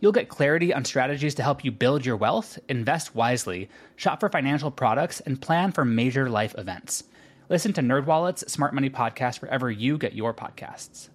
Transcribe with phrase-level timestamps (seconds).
[0.00, 4.28] You'll get clarity on strategies to help you build your wealth, invest wisely, shop for
[4.28, 7.04] financial products, and plan for major life events.
[7.48, 11.08] Listen to NerdWallet's Smart Money Podcast wherever you get your podcasts.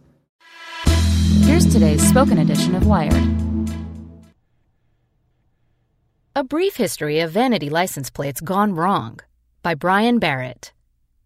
[1.45, 3.27] Here's today's spoken edition of Wired.
[6.35, 9.19] A Brief History of Vanity License Plates Gone Wrong
[9.61, 10.71] by Brian Barrett.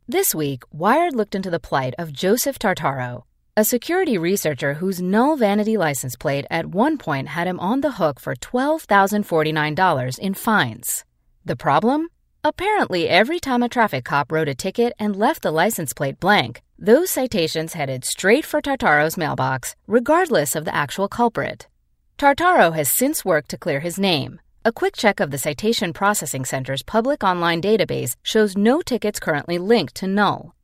[0.07, 3.23] This week, Wired looked into the plight of Joseph Tartaro,
[3.57, 7.91] a security researcher whose null vanity license plate at one point had him on the
[7.91, 11.05] hook for $12,049 in fines.
[11.45, 12.09] The problem?
[12.43, 16.61] Apparently, every time a traffic cop wrote a ticket and left the license plate blank,
[16.77, 21.67] those citations headed straight for Tartaro's mailbox, regardless of the actual culprit.
[22.17, 24.41] Tartaro has since worked to clear his name.
[24.65, 29.57] A quick check of the Citation Processing Center's public online database shows no tickets currently
[29.57, 30.55] linked to null.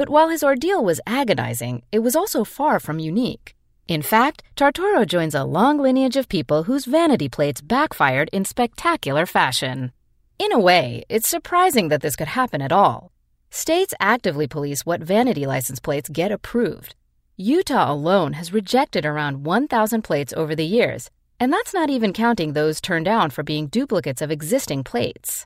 [0.00, 3.54] But while his ordeal was agonizing, it was also far from unique.
[3.86, 9.26] In fact, Tartaro joins a long lineage of people whose vanity plates backfired in spectacular
[9.26, 9.92] fashion.
[10.38, 13.12] In a way, it's surprising that this could happen at all.
[13.50, 16.94] States actively police what vanity license plates get approved.
[17.36, 22.54] Utah alone has rejected around 1,000 plates over the years, and that's not even counting
[22.54, 25.44] those turned down for being duplicates of existing plates.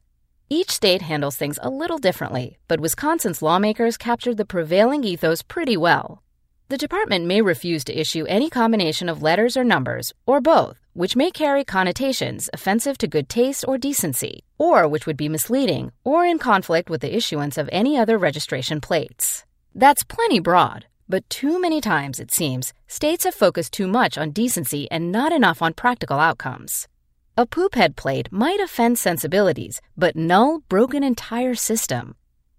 [0.51, 5.77] Each state handles things a little differently, but Wisconsin's lawmakers captured the prevailing ethos pretty
[5.77, 6.23] well.
[6.69, 11.17] The department may refuse to issue any combination of letters or numbers, or both, which
[11.17, 16.27] may carry connotations offensive to good taste or decency, or which would be misleading or
[16.27, 19.45] in conflict with the issuance of any other registration plates.
[19.75, 24.31] That's plenty broad, but too many times, it seems, states have focused too much on
[24.31, 26.87] decency and not enough on practical outcomes.
[27.37, 32.15] A poophead plate might offend sensibilities, but null broke an entire system.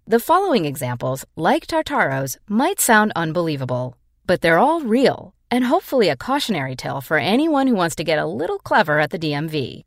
[0.06, 6.16] The following examples, like Tartaro's, might sound unbelievable, but they're all real and hopefully a
[6.16, 9.84] cautionary tale for anyone who wants to get a little clever at the DMV.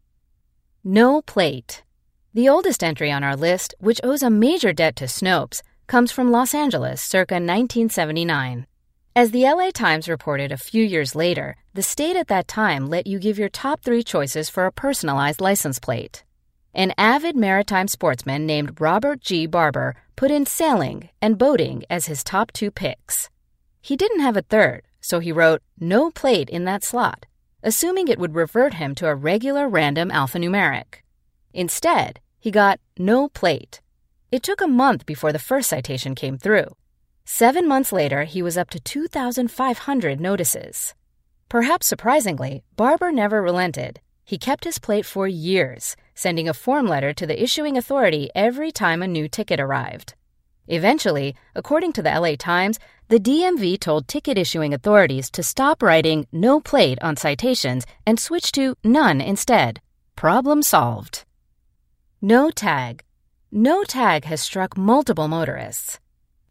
[0.84, 1.84] No plate.
[2.34, 6.32] The oldest entry on our list, which owes a major debt to Snopes, comes from
[6.32, 8.66] Los Angeles circa 1979.
[9.20, 13.06] As the LA Times reported a few years later, the state at that time let
[13.06, 16.24] you give your top three choices for a personalized license plate.
[16.74, 19.46] An avid maritime sportsman named Robert G.
[19.46, 23.30] Barber put in sailing and boating as his top two picks.
[23.82, 27.26] He didn't have a third, so he wrote no plate in that slot,
[27.62, 31.04] assuming it would revert him to a regular random alphanumeric.
[31.54, 33.82] Instead, he got no plate.
[34.32, 36.74] It took a month before the first citation came through.
[37.32, 40.96] Seven months later, he was up to 2,500 notices.
[41.48, 44.00] Perhaps surprisingly, Barber never relented.
[44.26, 48.72] He kept his plate for years, sending a form letter to the issuing authority every
[48.72, 50.16] time a new ticket arrived.
[50.68, 52.80] Eventually, according to the LA Times,
[53.10, 58.52] the DMV told ticket issuing authorities to stop writing no plate on citations and switch
[58.54, 59.80] to none instead.
[60.16, 61.26] Problem solved.
[62.24, 63.04] No tag.
[63.52, 66.00] No tag has struck multiple motorists.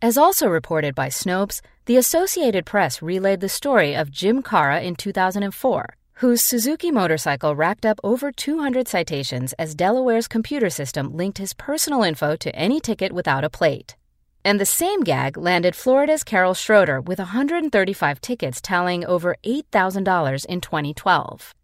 [0.01, 4.95] As also reported by Snopes, the Associated Press relayed the story of Jim Cara in
[4.95, 11.53] 2004, whose Suzuki motorcycle racked up over 200 citations as Delaware's computer system linked his
[11.53, 13.97] personal info to any ticket without a plate.
[14.45, 20.61] And the same gag landed Florida's Carol Schroeder with 135 tickets tallying over $8,000 in
[20.61, 21.55] 2012.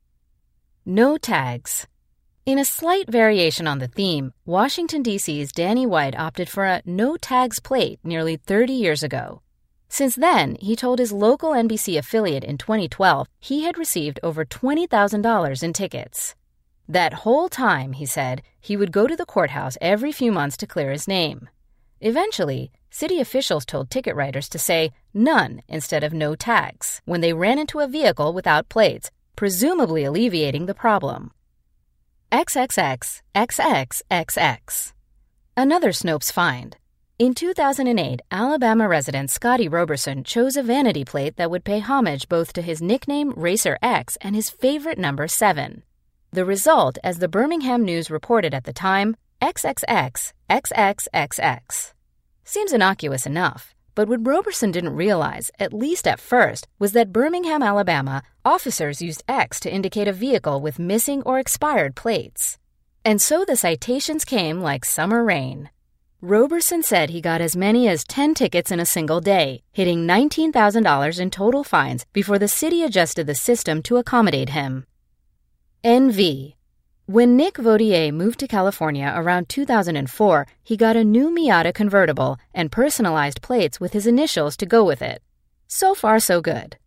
[0.85, 1.87] No tags.
[2.47, 7.17] In a slight variation on the theme, Washington, D.C.'s Danny White opted for a no
[7.17, 9.41] tags plate nearly 30 years ago.
[9.89, 15.63] Since then, he told his local NBC affiliate in 2012 he had received over $20,000
[15.63, 16.35] in tickets.
[16.87, 20.67] That whole time, he said, he would go to the courthouse every few months to
[20.67, 21.49] clear his name.
[22.03, 27.33] Eventually, city officials told ticket writers to say none instead of no tags when they
[27.33, 31.31] ran into a vehicle without plates, presumably alleviating the problem.
[32.35, 34.93] XXX XXXX.
[35.57, 36.77] Another Snopes find.
[37.17, 42.53] In 2008, Alabama resident Scotty Roberson chose a vanity plate that would pay homage both
[42.55, 45.85] to his nickname Racer X and his favorite number 7.
[46.33, 51.93] The result, as the Birmingham News reported at the time, XXX XXXX.
[52.43, 57.63] Seems innocuous enough, but what Roberson didn't realize, at least at first, was that Birmingham,
[57.63, 62.59] Alabama, officers used X to indicate a vehicle with missing or expired plates.
[63.05, 65.71] And so the citations came like summer rain.
[66.21, 71.21] Roberson said he got as many as 10 tickets in a single day, hitting $19,000
[71.21, 74.87] in total fines before the city adjusted the system to accommodate him.
[75.85, 76.54] NV.
[77.07, 82.73] When Nick Vaudier moved to California around 2004, he got a new Miata convertible and
[82.73, 85.23] personalized plates with his initials to go with it.
[85.69, 86.79] So far, so good.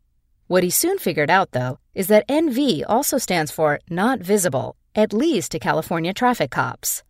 [0.47, 5.13] What he soon figured out, though, is that NV also stands for not visible, at
[5.13, 7.03] least to California traffic cops.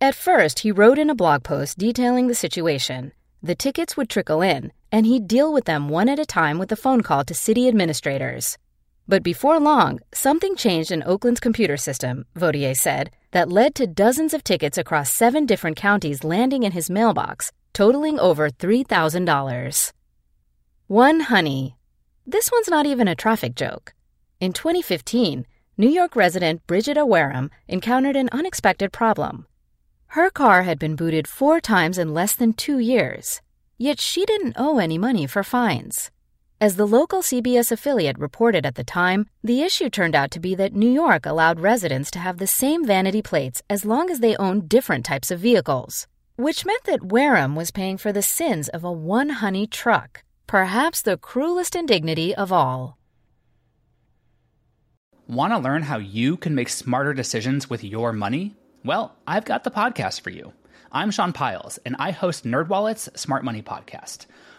[0.00, 3.12] At first, he wrote in a blog post detailing the situation.
[3.42, 6.72] The tickets would trickle in, and he'd deal with them one at a time with
[6.72, 8.56] a phone call to city administrators.
[9.06, 14.32] But before long, something changed in Oakland's computer system, Vaudier said, that led to dozens
[14.32, 19.92] of tickets across seven different counties landing in his mailbox, totaling over $3,000.
[20.86, 21.76] One honey.
[22.26, 23.92] This one's not even a traffic joke.
[24.40, 25.46] In 2015,
[25.76, 29.46] New York resident Brigida Wareham encountered an unexpected problem.
[30.08, 33.42] Her car had been booted four times in less than two years,
[33.76, 36.10] yet she didn't owe any money for fines.
[36.60, 40.54] As the local CBS affiliate reported at the time, the issue turned out to be
[40.54, 44.36] that New York allowed residents to have the same vanity plates as long as they
[44.36, 46.06] owned different types of vehicles,
[46.36, 51.02] which meant that Wareham was paying for the sins of a one honey truck, perhaps
[51.02, 52.98] the cruelest indignity of all.
[55.26, 58.54] Want to learn how you can make smarter decisions with your money?
[58.84, 60.52] Well, I've got the podcast for you.
[60.92, 64.26] I'm Sean Pyles, and I host NerdWallet's Smart Money Podcast.